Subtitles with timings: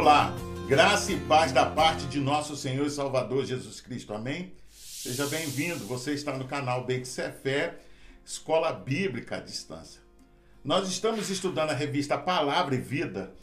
[0.00, 0.32] Olá,
[0.68, 4.14] graça e paz da parte de nosso Senhor e Salvador Jesus Cristo.
[4.14, 4.54] Amém?
[4.70, 5.84] Seja bem-vindo.
[5.86, 6.86] Você está no canal
[7.42, 7.80] Fé,
[8.24, 10.00] Escola Bíblica à Distância.
[10.64, 13.34] Nós estamos estudando a revista Palavra e Vida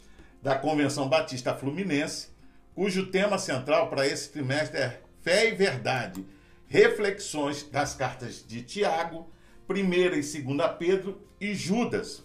[0.42, 2.28] da Convenção Batista Fluminense,
[2.74, 6.24] cujo tema central para esse trimestre é Fé e Verdade,
[6.68, 9.30] reflexões das cartas de Tiago,
[9.68, 12.24] 1 e 2 Pedro e Judas.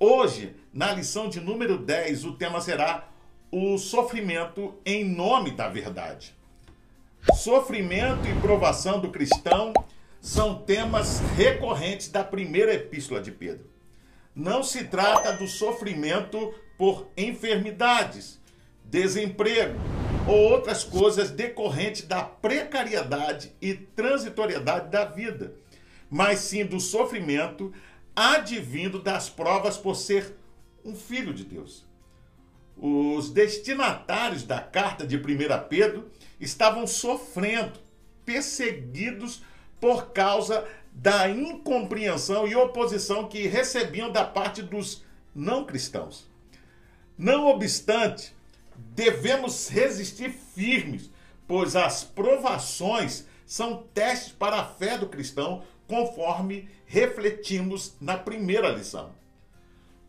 [0.00, 3.10] Hoje, na lição de número 10, o tema será
[3.56, 6.34] o sofrimento em nome da verdade.
[7.36, 9.72] Sofrimento e provação do cristão
[10.20, 13.64] são temas recorrentes da primeira epístola de Pedro.
[14.34, 18.40] Não se trata do sofrimento por enfermidades,
[18.86, 19.78] desemprego
[20.26, 25.54] ou outras coisas decorrentes da precariedade e transitoriedade da vida,
[26.10, 27.72] mas sim do sofrimento
[28.16, 30.34] advindo das provas por ser
[30.84, 31.93] um filho de Deus.
[32.76, 35.20] Os destinatários da carta de 1
[35.68, 37.78] Pedro estavam sofrendo,
[38.24, 39.42] perseguidos
[39.80, 46.28] por causa da incompreensão e oposição que recebiam da parte dos não cristãos.
[47.16, 48.34] Não obstante,
[48.76, 51.10] devemos resistir firmes,
[51.46, 59.12] pois as provações são testes para a fé do cristão, conforme refletimos na primeira lição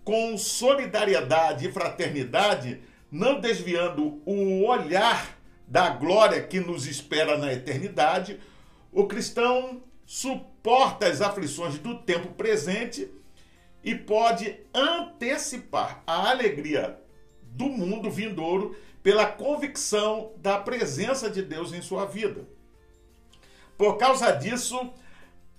[0.06, 2.80] com solidariedade e fraternidade,
[3.12, 5.36] não desviando o olhar
[5.68, 8.40] da glória que nos espera na eternidade,
[8.92, 13.10] o cristão suporta as aflições do tempo presente
[13.84, 17.00] e pode antecipar a alegria
[17.42, 22.48] do mundo vindouro pela convicção da presença de Deus em sua vida.
[23.76, 24.94] Por causa disso,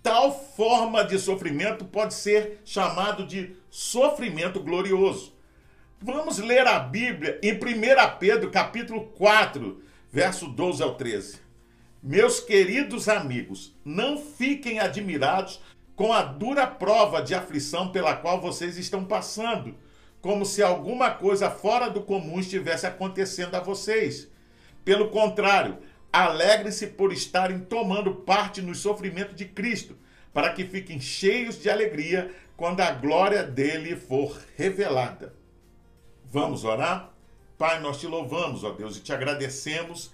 [0.07, 5.35] Tal forma de sofrimento pode ser chamado de sofrimento glorioso.
[6.01, 7.59] Vamos ler a Bíblia em 1
[8.19, 11.41] Pedro, capítulo 4, verso 12 ao 13.
[12.03, 15.61] Meus queridos amigos, não fiquem admirados
[15.95, 19.77] com a dura prova de aflição pela qual vocês estão passando,
[20.23, 24.27] como se alguma coisa fora do comum estivesse acontecendo a vocês.
[24.87, 25.77] Pelo contrário,
[26.11, 29.99] Alegrem-se por estarem tomando parte no sofrimento de Cristo,
[30.37, 35.35] para que fiquem cheios de alegria quando a glória dele for revelada.
[36.27, 37.11] Vamos orar?
[37.57, 40.13] Pai, nós te louvamos, ó Deus, e te agradecemos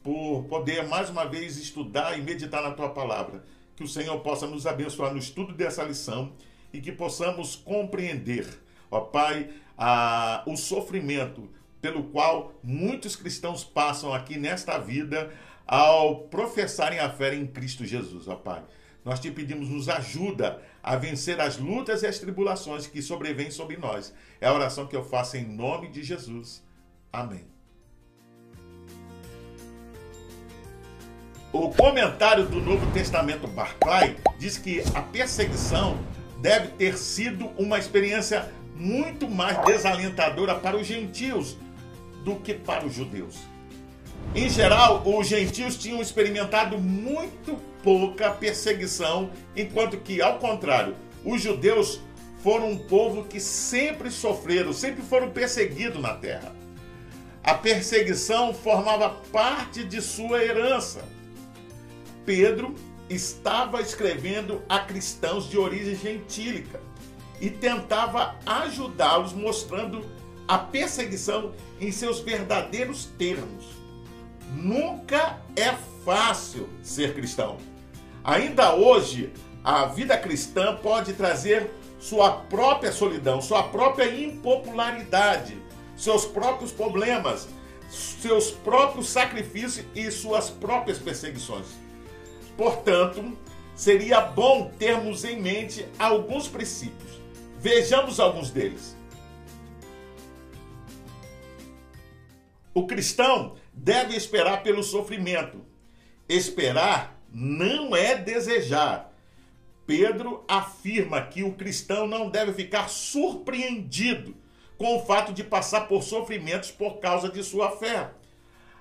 [0.00, 3.44] por poder mais uma vez estudar e meditar na tua palavra.
[3.74, 6.34] Que o Senhor possa nos abençoar no estudo dessa lição
[6.72, 8.46] e que possamos compreender,
[8.92, 15.32] ó Pai, a, o sofrimento pelo qual muitos cristãos passam aqui nesta vida
[15.66, 18.62] ao professarem a fé em Cristo Jesus, ó Pai.
[19.04, 23.76] Nós te pedimos, nos ajuda a vencer as lutas e as tribulações que sobrevêm sobre
[23.76, 24.14] nós.
[24.40, 26.64] É a oração que eu faço em nome de Jesus.
[27.12, 27.44] Amém.
[31.52, 35.98] O comentário do Novo Testamento Barclay diz que a perseguição
[36.40, 41.56] deve ter sido uma experiência muito mais desalentadora para os gentios
[42.24, 43.36] do que para os judeus.
[44.34, 52.00] Em geral, os gentios tinham experimentado muito pouca perseguição, enquanto que, ao contrário, os judeus
[52.42, 56.52] foram um povo que sempre sofreram, sempre foram perseguidos na terra.
[57.42, 61.04] A perseguição formava parte de sua herança.
[62.24, 62.74] Pedro
[63.08, 66.80] estava escrevendo a cristãos de origem gentílica
[67.40, 70.04] e tentava ajudá-los, mostrando
[70.48, 73.66] a perseguição em seus verdadeiros termos.
[74.54, 75.74] Nunca é
[76.04, 77.58] fácil ser cristão.
[78.24, 79.30] Ainda hoje,
[79.62, 85.56] a vida cristã pode trazer sua própria solidão, sua própria impopularidade,
[85.94, 87.46] seus próprios problemas,
[87.90, 91.66] seus próprios sacrifícios e suas próprias perseguições.
[92.56, 93.36] Portanto,
[93.74, 97.20] seria bom termos em mente alguns princípios.
[97.58, 98.96] Vejamos alguns deles.
[102.72, 105.64] O cristão deve esperar pelo sofrimento.
[106.28, 109.12] Esperar não é desejar.
[109.84, 114.34] Pedro afirma que o cristão não deve ficar surpreendido
[114.78, 118.10] com o fato de passar por sofrimentos por causa de sua fé.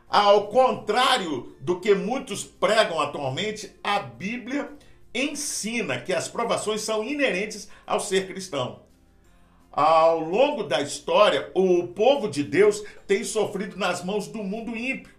[0.08, 4.70] Ao contrário do que muitos pregam atualmente, a Bíblia
[5.14, 8.84] ensina que as provações são inerentes ao ser cristão.
[9.72, 15.13] Ao longo da história, o povo de Deus tem sofrido nas mãos do mundo ímpio,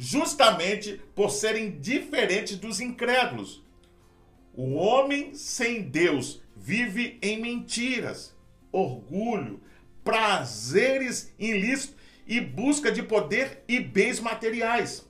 [0.00, 3.62] justamente por serem diferentes dos incrédulos.
[4.54, 8.34] O homem sem Deus vive em mentiras,
[8.72, 9.60] orgulho,
[10.02, 15.06] prazeres ilícitos e busca de poder e bens materiais.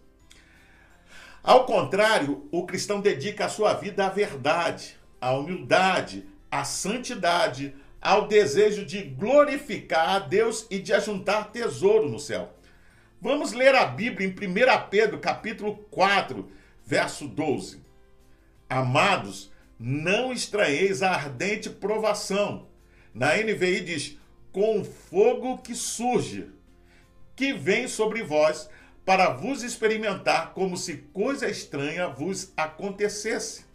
[1.41, 8.27] Ao contrário, o cristão dedica a sua vida à verdade, à humildade, à santidade, ao
[8.27, 12.53] desejo de glorificar a Deus e de ajuntar tesouro no céu.
[13.23, 16.51] Vamos ler a Bíblia em 1 Pedro, capítulo 4,
[16.87, 17.83] verso 12.
[18.67, 22.67] Amados, não estranheis a ardente provação.
[23.13, 24.19] Na NVI diz:
[24.51, 26.49] com fogo que surge,
[27.37, 28.71] que vem sobre vós,
[29.05, 33.67] para vos experimentar como se coisa estranha vos acontecesse.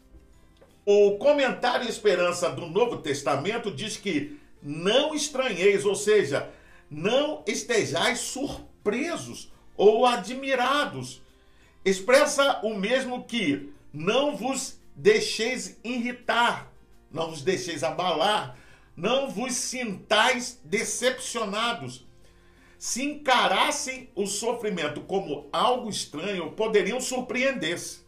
[0.83, 6.49] O comentário Esperança do Novo Testamento diz que não estranheis, ou seja,
[6.89, 11.21] não estejais surpresos surpresos ou admirados.
[11.83, 16.71] Expressa o mesmo que não vos deixeis irritar,
[17.11, 18.57] não vos deixeis abalar,
[18.95, 22.05] não vos sintais decepcionados.
[22.77, 28.01] Se encarassem o sofrimento como algo estranho, poderiam surpreender-se,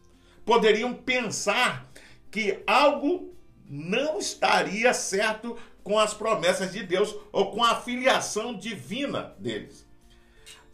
[0.45, 1.89] poderiam pensar
[2.29, 3.33] que algo
[3.65, 9.86] não estaria certo com as promessas de Deus ou com a filiação divina deles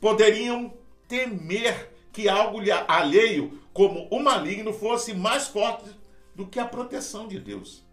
[0.03, 0.73] poderiam
[1.07, 2.59] temer que algo
[2.89, 5.89] alheio, como o maligno, fosse mais forte
[6.35, 7.85] do que a proteção de Deus.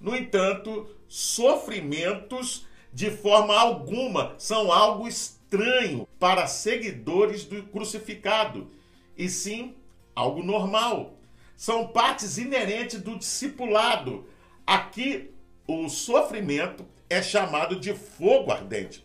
[0.00, 8.70] No entanto, sofrimentos de forma alguma são algo estranho para seguidores do crucificado,
[9.18, 9.74] e sim
[10.14, 11.18] algo normal.
[11.56, 14.24] São partes inerentes do discipulado.
[14.64, 15.32] Aqui,
[15.66, 19.04] o sofrimento é chamado de fogo ardente.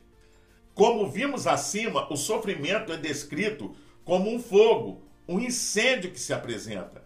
[0.79, 7.03] Como vimos acima, o sofrimento é descrito como um fogo, um incêndio que se apresenta.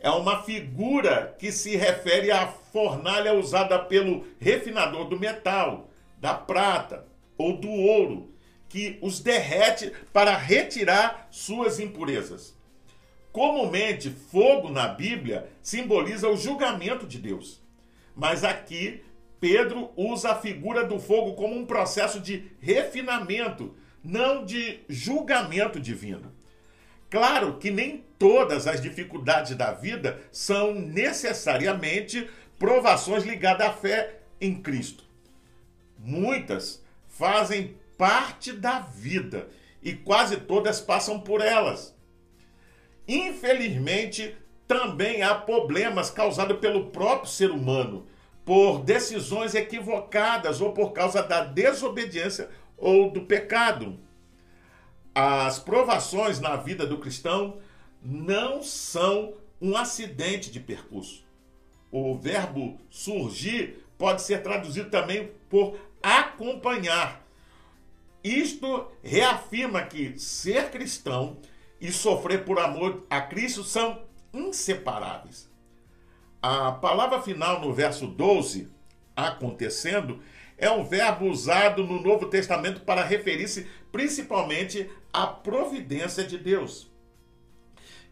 [0.00, 5.88] É uma figura que se refere à fornalha usada pelo refinador do metal,
[6.18, 7.06] da prata
[7.38, 8.34] ou do ouro,
[8.68, 12.58] que os derrete para retirar suas impurezas.
[13.30, 17.62] Comumente, fogo na Bíblia simboliza o julgamento de Deus.
[18.16, 19.00] Mas aqui
[19.42, 26.32] Pedro usa a figura do fogo como um processo de refinamento, não de julgamento divino.
[27.10, 34.62] Claro que nem todas as dificuldades da vida são necessariamente provações ligadas à fé em
[34.62, 35.02] Cristo.
[35.98, 39.48] Muitas fazem parte da vida
[39.82, 41.92] e quase todas passam por elas.
[43.08, 44.36] Infelizmente,
[44.68, 48.06] também há problemas causados pelo próprio ser humano
[48.44, 53.98] por decisões equivocadas ou por causa da desobediência ou do pecado.
[55.14, 57.58] As provações na vida do cristão
[58.02, 61.24] não são um acidente de percurso.
[61.90, 67.24] O verbo surgir pode ser traduzido também por acompanhar.
[68.24, 71.36] Isto reafirma que ser cristão
[71.80, 74.02] e sofrer por amor a Cristo são
[74.32, 75.51] inseparáveis.
[76.42, 78.68] A palavra final no verso 12,
[79.14, 80.20] acontecendo,
[80.58, 86.90] é um verbo usado no Novo Testamento para referir-se principalmente à providência de Deus,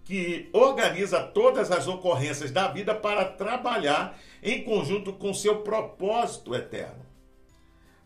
[0.05, 7.05] que organiza todas as ocorrências da vida para trabalhar em conjunto com seu propósito eterno.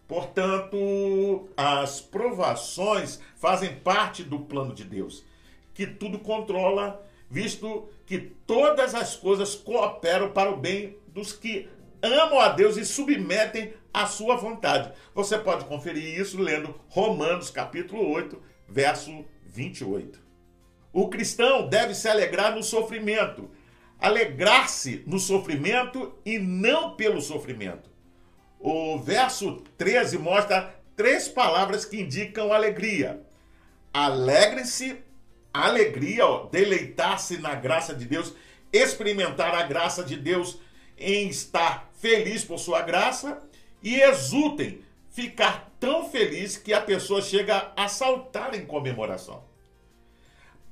[0.08, 5.22] Portanto, as provações fazem parte do plano de Deus,
[5.74, 11.68] que tudo controla visto que todas as coisas cooperam para o bem dos que
[12.02, 14.92] amam a Deus e submetem à sua vontade.
[15.14, 20.20] Você pode conferir isso lendo Romanos capítulo 8, verso 28.
[20.92, 23.50] O cristão deve se alegrar no sofrimento,
[23.98, 27.90] alegrar-se no sofrimento e não pelo sofrimento.
[28.60, 33.22] O verso 13 mostra três palavras que indicam alegria.
[35.54, 38.34] Alegria, deleitar-se na graça de Deus,
[38.72, 40.58] experimentar a graça de Deus
[40.98, 43.40] em estar feliz por sua graça
[43.80, 44.80] e exultem,
[45.10, 49.44] ficar tão feliz que a pessoa chega a saltar em comemoração.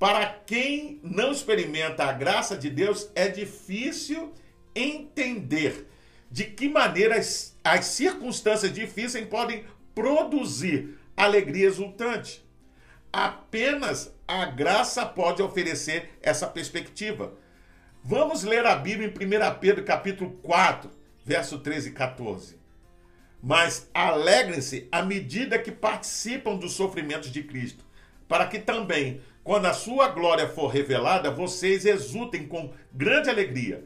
[0.00, 4.32] Para quem não experimenta a graça de Deus, é difícil
[4.74, 5.86] entender
[6.28, 12.41] de que maneira as, as circunstâncias difíceis podem produzir alegria exultante.
[13.12, 17.35] Apenas a graça pode oferecer essa perspectiva.
[18.02, 20.90] Vamos ler a Bíblia em 1 Pedro capítulo 4,
[21.23, 22.57] verso 13 e 14.
[23.42, 27.85] Mas alegrem-se à medida que participam dos sofrimentos de Cristo,
[28.26, 33.85] para que também, quando a sua glória for revelada, vocês exultem com grande alegria.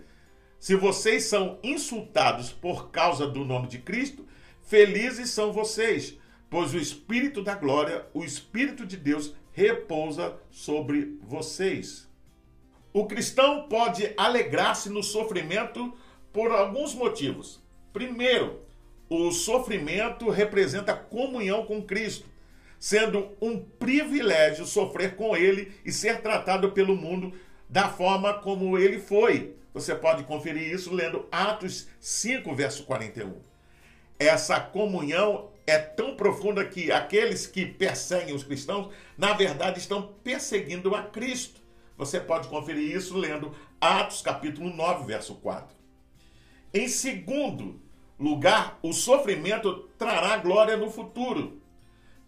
[0.60, 4.24] Se vocês são insultados por causa do nome de Cristo,
[4.62, 6.16] felizes são vocês,
[6.56, 12.08] pois o Espírito da glória, o Espírito de Deus, repousa sobre vocês.
[12.94, 15.92] O cristão pode alegrar-se no sofrimento
[16.32, 17.62] por alguns motivos.
[17.92, 18.62] Primeiro,
[19.06, 22.26] o sofrimento representa comunhão com Cristo,
[22.80, 27.34] sendo um privilégio sofrer com Ele e ser tratado pelo mundo
[27.68, 29.54] da forma como ele foi.
[29.74, 33.34] Você pode conferir isso lendo Atos 5, verso 41.
[34.18, 40.94] Essa comunhão é tão profunda que aqueles que perseguem os cristãos, na verdade, estão perseguindo
[40.94, 41.60] a Cristo.
[41.98, 45.76] Você pode conferir isso lendo Atos capítulo 9, verso 4.
[46.72, 47.80] Em segundo
[48.18, 51.60] lugar, o sofrimento trará glória no futuro.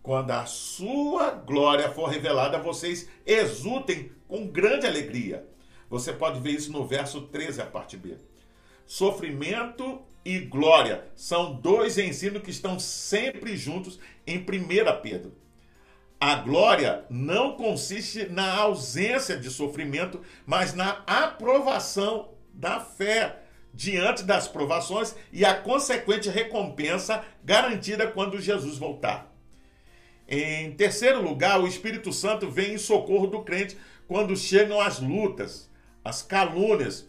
[0.03, 5.47] Quando a sua glória for revelada, vocês exultem com grande alegria.
[5.91, 8.17] Você pode ver isso no verso 13, a parte B.
[8.87, 14.45] Sofrimento e glória são dois ensinos que estão sempre juntos em 1
[15.03, 15.33] Pedro.
[16.21, 23.39] A glória não consiste na ausência de sofrimento, mas na aprovação da fé
[23.73, 29.35] diante das provações e a consequente recompensa garantida quando Jesus voltar.
[30.29, 35.71] Em terceiro lugar, o Espírito Santo vem em socorro do crente quando chegam as lutas,
[36.05, 37.09] as calúnias,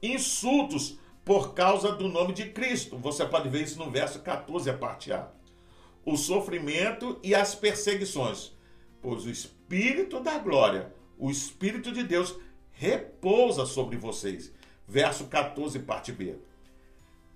[0.00, 1.00] insultos
[1.30, 2.98] por causa do nome de Cristo.
[2.98, 5.28] Você pode ver isso no verso 14, a parte A.
[6.04, 8.50] O sofrimento e as perseguições,
[9.00, 12.34] pois o Espírito da glória, o Espírito de Deus,
[12.72, 14.52] repousa sobre vocês
[14.88, 16.34] verso 14, parte B.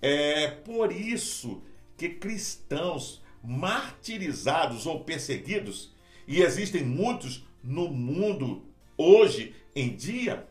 [0.03, 1.63] É por isso
[1.97, 5.95] que cristãos martirizados ou perseguidos,
[6.27, 8.65] e existem muitos no mundo
[8.99, 10.49] hoje em dia,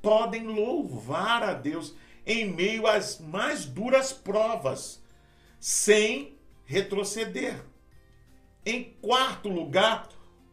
[0.00, 5.02] podem louvar a Deus em meio às mais duras provas,
[5.60, 7.62] sem retroceder.
[8.64, 10.08] Em quarto lugar,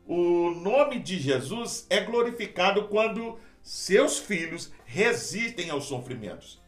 [0.05, 6.61] o nome de Jesus é glorificado quando seus filhos resistem aos sofrimentos.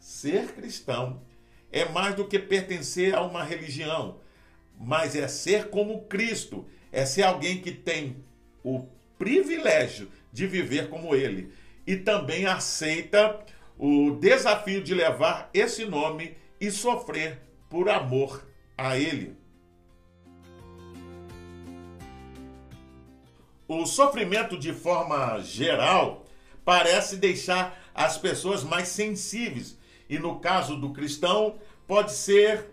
[0.00, 1.22] Ser cristão
[1.70, 4.20] é mais do que pertencer a uma religião,
[4.76, 8.24] mas é ser como Cristo, é ser alguém que tem
[8.64, 8.86] o
[9.18, 11.52] privilégio de viver como ele
[11.86, 13.44] e também aceita
[13.78, 18.44] o desafio de levar esse nome e sofrer por amor
[18.76, 19.36] a ele.
[23.68, 26.24] O sofrimento, de forma geral,
[26.64, 29.78] parece deixar as pessoas mais sensíveis.
[30.08, 32.70] E no caso do cristão, pode ser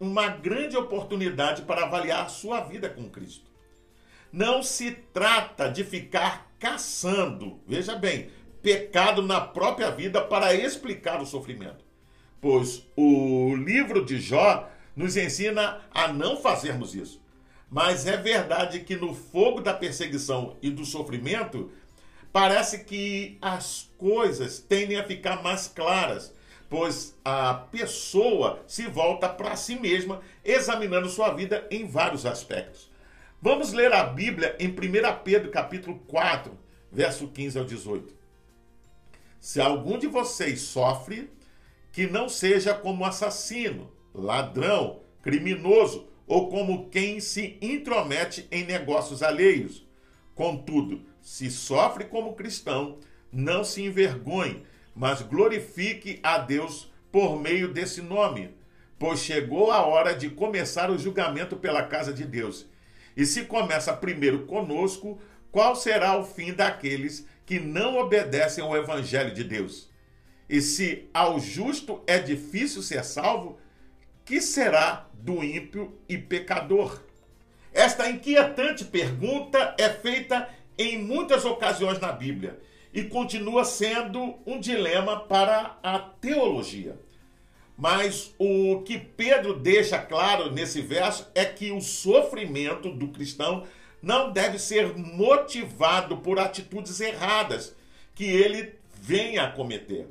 [0.00, 3.50] uma grande oportunidade para avaliar sua vida com Cristo.
[4.32, 8.30] Não se trata de ficar caçando, veja bem,
[8.62, 11.84] pecado na própria vida para explicar o sofrimento.
[12.40, 17.20] Pois o livro de Jó nos ensina a não fazermos isso.
[17.70, 21.70] Mas é verdade que no fogo da perseguição e do sofrimento,
[22.32, 26.34] parece que as coisas tendem a ficar mais claras,
[26.68, 32.90] pois a pessoa se volta para si mesma, examinando sua vida em vários aspectos.
[33.40, 34.74] Vamos ler a Bíblia em 1
[35.24, 36.52] Pedro capítulo 4,
[36.92, 38.19] verso 15 ao 18.
[39.40, 41.30] Se algum de vocês sofre,
[41.90, 49.84] que não seja como assassino, ladrão, criminoso ou como quem se intromete em negócios alheios.
[50.34, 52.98] Contudo, se sofre como cristão,
[53.32, 54.62] não se envergonhe,
[54.94, 58.54] mas glorifique a Deus por meio desse nome,
[58.98, 62.66] pois chegou a hora de começar o julgamento pela casa de Deus.
[63.16, 65.18] E se começa primeiro conosco,
[65.50, 69.90] qual será o fim daqueles que não obedecem ao evangelho de Deus?
[70.48, 73.58] E se ao justo é difícil ser salvo,
[74.24, 77.02] que será do ímpio e pecador?
[77.72, 82.56] Esta inquietante pergunta é feita em muitas ocasiões na Bíblia
[82.94, 87.00] e continua sendo um dilema para a teologia.
[87.76, 93.66] Mas o que Pedro deixa claro nesse verso é que o sofrimento do cristão
[94.02, 97.76] não deve ser motivado por atitudes erradas
[98.14, 100.08] que ele venha a cometer.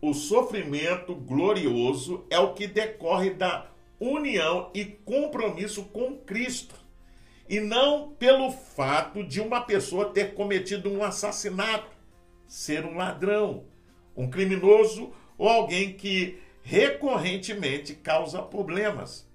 [0.00, 6.74] O sofrimento glorioso é o que decorre da união e compromisso com Cristo
[7.48, 11.90] e não pelo fato de uma pessoa ter cometido um assassinato,
[12.46, 13.64] ser um ladrão,
[14.16, 19.25] um criminoso ou alguém que recorrentemente causa problemas.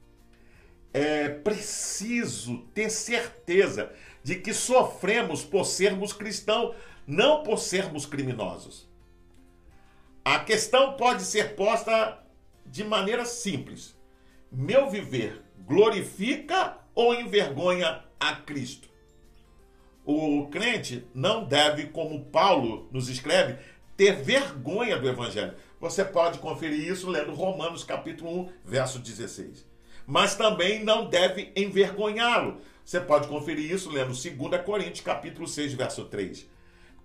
[0.93, 3.91] É preciso ter certeza
[4.23, 6.75] de que sofremos por sermos cristãos,
[7.07, 8.89] não por sermos criminosos.
[10.23, 12.21] A questão pode ser posta
[12.65, 13.95] de maneira simples.
[14.51, 18.89] meu viver glorifica ou envergonha a Cristo?
[20.05, 23.57] O crente não deve, como Paulo nos escreve,
[23.95, 25.55] ter vergonha do evangelho.
[25.79, 29.70] Você pode conferir isso lendo Romanos capítulo 1, verso 16.
[30.11, 32.59] Mas também não deve envergonhá-lo.
[32.83, 36.45] Você pode conferir isso lendo 2 Coríntios capítulo 6, verso 3.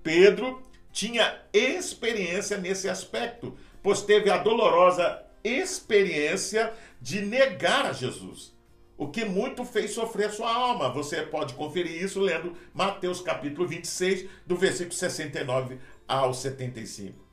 [0.03, 0.61] Pedro
[0.91, 8.53] tinha experiência nesse aspecto, pois teve a dolorosa experiência de negar a Jesus,
[8.99, 10.91] o que muito fez sofrer sua alma.
[10.91, 17.25] Você pode conferir isso lendo Mateus capítulo 26, do versículo 69 ao 75.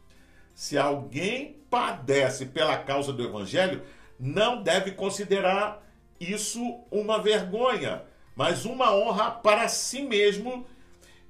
[0.53, 3.81] Se alguém padece pela causa do evangelho,
[4.19, 5.83] não deve considerar
[6.19, 8.03] isso uma vergonha,
[8.35, 10.65] mas uma honra para si mesmo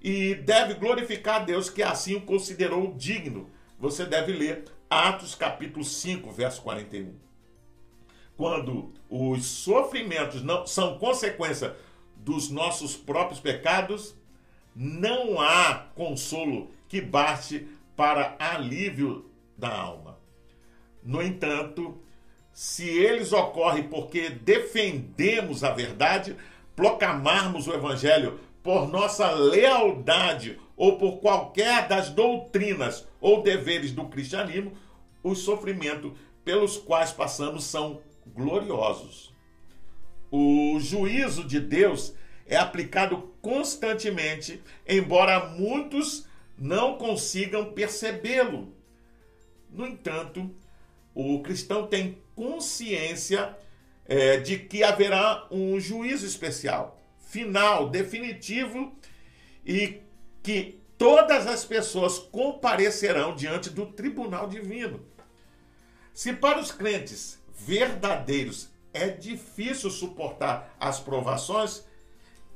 [0.02, 3.50] e deve glorificar a Deus que assim o considerou digno.
[3.80, 7.16] Você deve ler Atos capítulo 5, verso 41.
[8.36, 11.76] Quando os sofrimentos não são consequência
[12.16, 14.16] dos nossos próprios pecados,
[14.76, 20.20] não há consolo que baste para alívio da alma.
[21.04, 22.02] No entanto,
[22.54, 26.36] se eles ocorrem porque defendemos a verdade,
[26.76, 34.74] proclamarmos o evangelho por nossa lealdade ou por qualquer das doutrinas ou deveres do cristianismo,
[35.24, 36.14] os sofrimentos
[36.46, 39.34] pelos quais passamos são gloriosos.
[40.32, 42.14] O juízo de Deus
[42.46, 48.74] é aplicado constantemente, embora muitos não consigam percebê-lo.
[49.70, 50.50] No entanto,
[51.14, 53.56] o cristão tem consciência
[54.06, 58.94] é, de que haverá um juízo especial, final, definitivo,
[59.66, 60.02] e
[60.42, 65.06] que todas as pessoas comparecerão diante do tribunal divino.
[66.14, 71.84] Se para os crentes verdadeiros é difícil suportar as provações,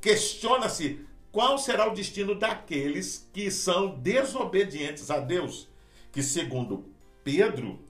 [0.00, 5.68] questiona-se qual será o destino daqueles que são desobedientes a Deus,
[6.12, 6.84] que, segundo
[7.24, 7.80] Pedro,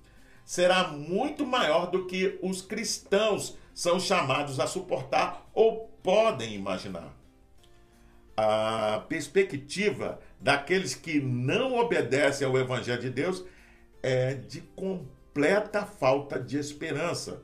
[0.49, 7.15] será muito maior do que os cristãos são chamados a suportar ou podem imaginar.
[8.35, 13.45] A perspectiva daqueles que não obedecem ao Evangelho de Deus
[14.03, 17.43] é de completa falta de esperança.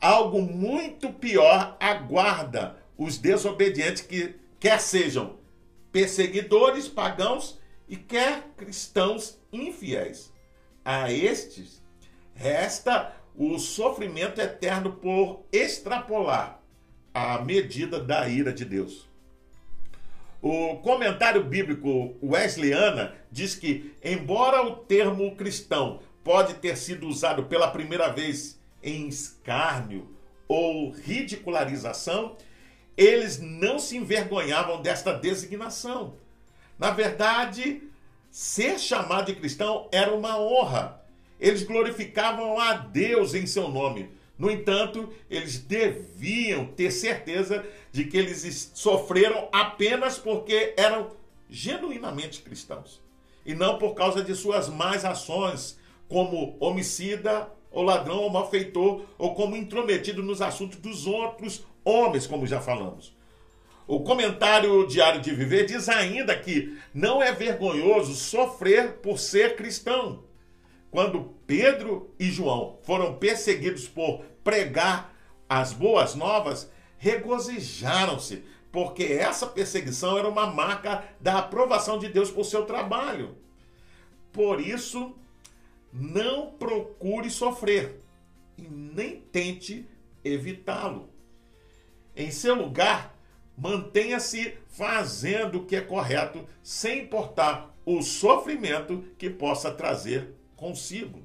[0.00, 5.36] Algo muito pior aguarda os desobedientes que quer sejam
[5.92, 10.32] perseguidores pagãos e quer cristãos infiéis.
[10.82, 11.86] A estes
[12.38, 16.60] resta o sofrimento eterno por extrapolar
[17.12, 19.08] a medida da ira de Deus.
[20.40, 27.70] O comentário bíblico Wesleyana diz que, embora o termo cristão pode ter sido usado pela
[27.70, 30.08] primeira vez em escárnio
[30.46, 32.36] ou ridicularização,
[32.96, 36.14] eles não se envergonhavam desta designação.
[36.78, 37.82] Na verdade,
[38.30, 40.97] ser chamado de cristão era uma honra.
[41.40, 44.10] Eles glorificavam a Deus em seu nome.
[44.38, 51.10] No entanto, eles deviam ter certeza de que eles sofreram apenas porque eram
[51.50, 53.00] genuinamente cristãos
[53.44, 59.34] e não por causa de suas más ações, como homicida ou ladrão ou malfeitor, ou
[59.34, 63.16] como intrometido nos assuntos dos outros homens, como já falamos.
[63.86, 70.22] O comentário Diário de Viver diz ainda que não é vergonhoso sofrer por ser cristão.
[70.90, 75.14] Quando Pedro e João foram perseguidos por pregar
[75.48, 82.44] as boas novas, regozijaram-se, porque essa perseguição era uma marca da aprovação de Deus por
[82.44, 83.36] seu trabalho.
[84.32, 85.14] Por isso,
[85.92, 88.00] não procure sofrer
[88.56, 89.86] e nem tente
[90.24, 91.10] evitá-lo.
[92.16, 93.16] Em seu lugar,
[93.56, 101.24] mantenha-se fazendo o que é correto, sem importar o sofrimento que possa trazer consigo.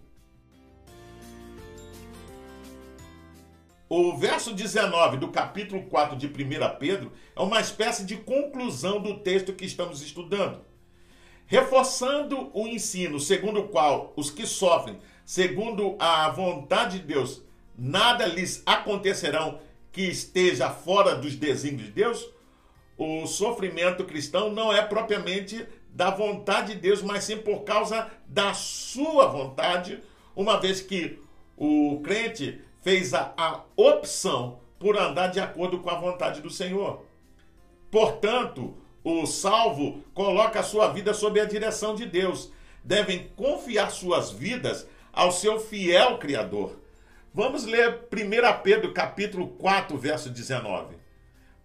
[3.89, 6.31] O verso 19 do capítulo 4 de 1
[6.79, 10.61] Pedro é uma espécie de conclusão do texto que estamos estudando.
[11.45, 17.41] Reforçando o ensino segundo o qual os que sofrem, segundo a vontade de Deus,
[17.77, 19.59] nada lhes acontecerão
[19.91, 22.27] que esteja fora dos desígnios de Deus,
[22.97, 28.53] o sofrimento cristão não é propriamente da vontade de Deus, mas sim por causa da
[28.53, 30.01] sua vontade,
[30.35, 31.19] uma vez que
[31.55, 37.05] o crente fez a, a opção por andar de acordo com a vontade do Senhor.
[37.91, 42.51] Portanto, o salvo coloca a sua vida sob a direção de Deus.
[42.83, 46.83] Devem confiar suas vidas ao seu fiel Criador
[47.35, 50.95] Vamos ler 1 Pedro capítulo 4, verso 19.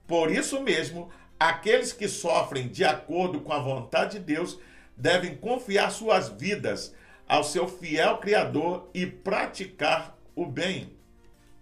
[0.07, 4.59] Por isso mesmo, aqueles que sofrem de acordo com a vontade de Deus
[4.97, 6.95] devem confiar suas vidas
[7.29, 10.97] ao seu fiel Criador e praticar o bem.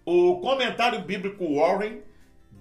[0.05, 2.01] O comentário bíblico Warren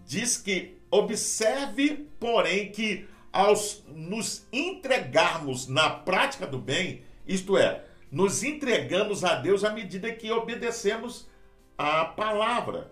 [0.04, 3.54] diz que observe, porém, que ao
[3.88, 10.30] nos entregarmos na prática do bem, isto é, nos entregamos a Deus à medida que
[10.30, 11.28] obedecemos
[11.76, 12.90] a palavra.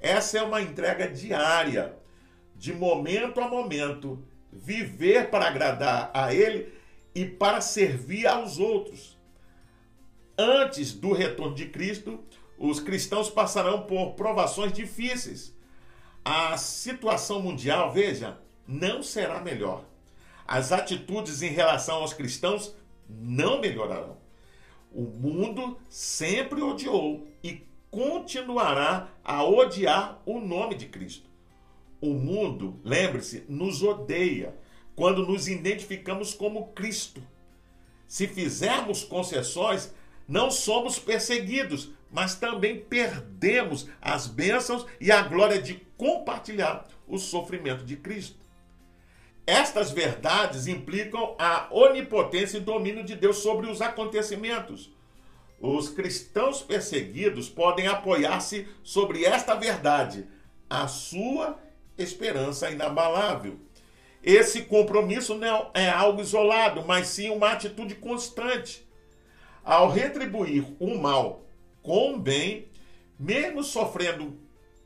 [0.00, 1.96] Essa é uma entrega diária,
[2.64, 6.72] de momento a momento, viver para agradar a Ele
[7.14, 9.18] e para servir aos outros.
[10.38, 12.24] Antes do retorno de Cristo,
[12.56, 15.54] os cristãos passarão por provações difíceis.
[16.24, 19.84] A situação mundial, veja, não será melhor.
[20.48, 22.74] As atitudes em relação aos cristãos
[23.06, 24.16] não melhorarão.
[24.90, 31.33] O mundo sempre odiou e continuará a odiar o nome de Cristo.
[32.04, 34.54] O mundo, lembre-se, nos odeia
[34.94, 37.22] quando nos identificamos como Cristo.
[38.06, 39.90] Se fizermos concessões,
[40.28, 47.86] não somos perseguidos, mas também perdemos as bênçãos e a glória de compartilhar o sofrimento
[47.86, 48.36] de Cristo.
[49.46, 54.94] Estas verdades implicam a onipotência e domínio de Deus sobre os acontecimentos.
[55.58, 60.26] Os cristãos perseguidos podem apoiar-se sobre esta verdade,
[60.68, 61.64] a sua
[61.96, 63.58] esperança inabalável.
[64.22, 68.86] Esse compromisso não é algo isolado, mas sim uma atitude constante.
[69.62, 71.44] Ao retribuir o mal
[71.82, 72.68] com o bem,
[73.18, 74.38] mesmo sofrendo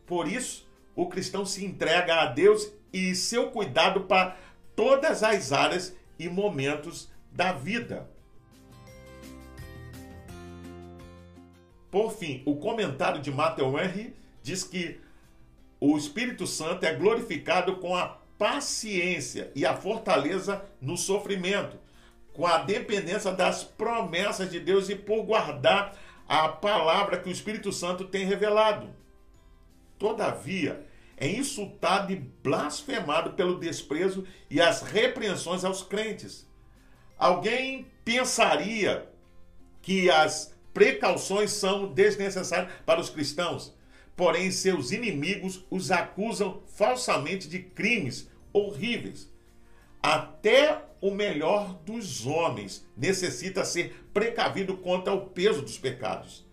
[0.06, 0.66] por isso,
[0.96, 4.36] o cristão se entrega a Deus e seu cuidado para
[4.74, 8.08] todas as áreas e momentos da vida.
[11.90, 15.00] Por fim, o comentário de Matthew Henry diz que
[15.80, 21.76] o Espírito Santo é glorificado com a paciência e a fortaleza no sofrimento,
[22.32, 25.96] com a dependência das promessas de Deus e por guardar
[26.28, 28.94] a palavra que o Espírito Santo tem revelado.
[29.98, 30.86] Todavia,
[31.16, 36.46] é insultado e blasfemado pelo desprezo e as repreensões aos crentes.
[37.18, 39.08] Alguém pensaria
[39.82, 43.74] que as precauções são desnecessárias para os cristãos,
[44.18, 49.32] porém seus inimigos os acusam falsamente de crimes horríveis.
[50.02, 56.44] Até o melhor dos homens necessita ser precavido contra o peso dos pecados.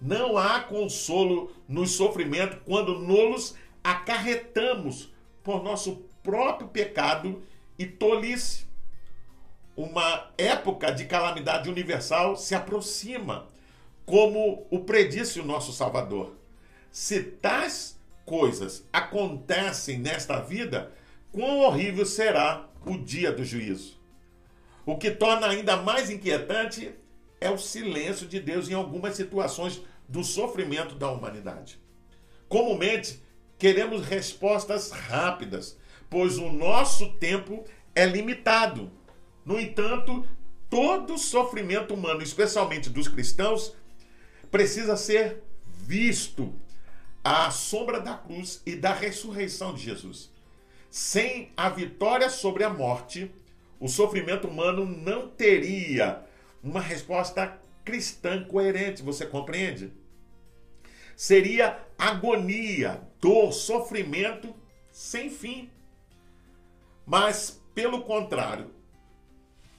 [0.00, 5.14] Não há consolo no sofrimento quando nolos acarretamos
[5.44, 7.40] por nosso próprio pecado
[7.78, 8.66] e tolice.
[9.76, 13.48] Uma época de calamidade universal se aproxima,
[14.04, 16.35] como o predisse o nosso Salvador.
[16.98, 20.90] Se tais coisas acontecem nesta vida,
[21.30, 24.00] quão horrível será o dia do juízo.
[24.86, 26.94] O que torna ainda mais inquietante
[27.38, 31.78] é o silêncio de Deus em algumas situações do sofrimento da humanidade.
[32.48, 33.20] Comumente,
[33.58, 35.78] Queremos respostas rápidas,
[36.08, 38.90] pois o nosso tempo é limitado.
[39.44, 40.26] No entanto,
[40.70, 43.74] todo sofrimento humano, especialmente dos cristãos,
[44.50, 45.42] precisa ser
[45.86, 46.54] visto
[47.26, 50.30] à sombra da cruz e da ressurreição de Jesus.
[50.90, 53.30] Sem a vitória sobre a morte,
[53.80, 56.22] o sofrimento humano não teria
[56.62, 59.92] uma resposta cristã coerente, você compreende?
[61.16, 64.54] seria agonia, dor, sofrimento
[64.92, 65.70] sem fim.
[67.06, 68.70] Mas, pelo contrário,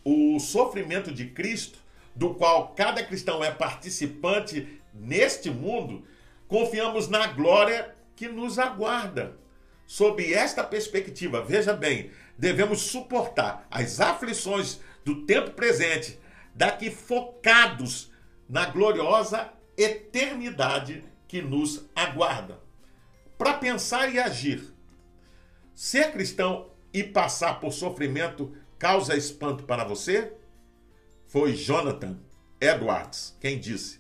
[0.03, 1.77] o sofrimento de Cristo,
[2.15, 6.03] do qual cada cristão é participante neste mundo,
[6.47, 9.38] confiamos na glória que nos aguarda.
[9.86, 16.19] Sob esta perspectiva, veja bem, devemos suportar as aflições do tempo presente,
[16.53, 18.12] daqui focados
[18.49, 22.60] na gloriosa eternidade que nos aguarda.
[23.38, 24.73] Para pensar e agir.
[25.73, 30.33] Ser cristão e passar por sofrimento causa espanto para você?
[31.27, 32.17] Foi Jonathan
[32.60, 33.99] Edwards quem disse: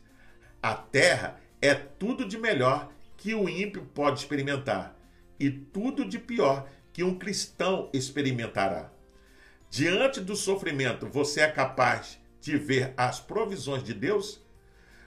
[0.61, 4.95] A terra é tudo de melhor que o ímpio pode experimentar
[5.39, 8.91] e tudo de pior que um cristão experimentará.
[9.69, 14.41] Diante do sofrimento, você é capaz de ver as provisões de Deus?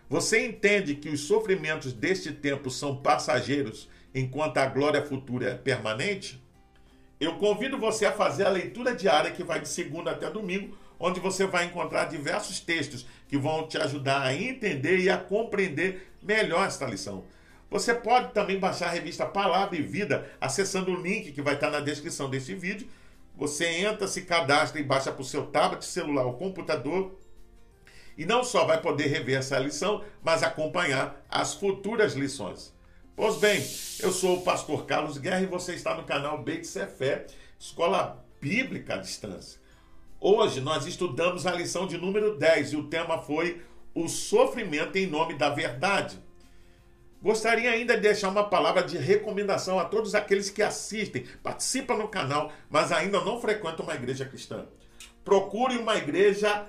[0.08, 6.42] Você entende que os sofrimentos deste tempo são passageiros, enquanto a glória futura é permanente?
[7.18, 11.18] Eu convido você a fazer a leitura diária que vai de segunda até domingo, onde
[11.18, 16.66] você vai encontrar diversos textos que vão te ajudar a entender e a compreender melhor
[16.66, 17.24] esta lição.
[17.70, 21.70] Você pode também baixar a revista Palavra e Vida acessando o link que vai estar
[21.70, 22.86] na descrição desse vídeo.
[23.36, 27.18] Você entra, se cadastra e baixa para o seu tablet, celular ou computador.
[28.18, 32.74] E não só vai poder rever essa lição, mas acompanhar as futuras lições.
[33.16, 33.64] Pois bem,
[34.00, 37.26] eu sou o pastor Carlos Guerra e você está no canal Beit Fé,
[37.58, 39.59] Escola Bíblica à Distância.
[40.22, 43.62] Hoje nós estudamos a lição de número 10 e o tema foi
[43.94, 46.18] o sofrimento em nome da verdade.
[47.22, 52.06] Gostaria ainda de deixar uma palavra de recomendação a todos aqueles que assistem, participam no
[52.06, 54.66] canal, mas ainda não frequentam uma igreja cristã.
[55.24, 56.66] Procure uma igreja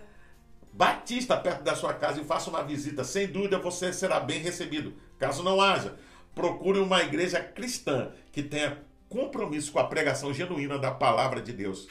[0.72, 3.04] batista perto da sua casa e faça uma visita.
[3.04, 4.94] Sem dúvida você será bem recebido.
[5.20, 5.98] Caso não haja,
[6.34, 11.90] procure uma igreja cristã que tenha compromisso com a pregação genuína da palavra de Deus.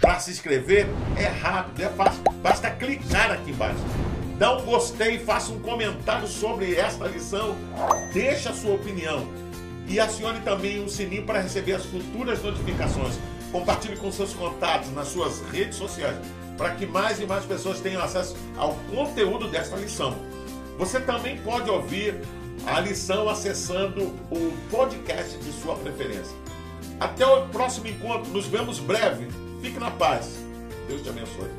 [0.00, 3.80] Para se inscrever é rápido, é fácil, basta clicar aqui embaixo.
[4.38, 7.56] Dá um gostei, faça um comentário sobre esta lição,
[8.12, 9.28] deixe a sua opinião
[9.88, 13.18] e acione também o sininho para receber as futuras notificações.
[13.50, 16.16] Compartilhe com seus contatos nas suas redes sociais
[16.56, 20.16] para que mais e mais pessoas tenham acesso ao conteúdo desta lição.
[20.78, 22.20] Você também pode ouvir
[22.66, 26.36] a lição acessando o podcast de sua preferência.
[27.00, 29.47] Até o próximo encontro, nos vemos breve.
[29.60, 30.38] Fique na paz.
[30.86, 31.50] Deus te abençoe.